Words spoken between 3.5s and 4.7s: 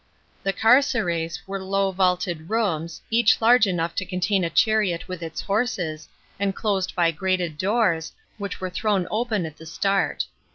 enough to contain a